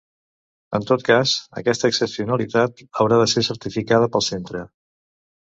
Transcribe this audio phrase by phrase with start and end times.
[0.77, 4.65] En tot cas, aquesta excepcionalitat haurà de ser certificada pel centre.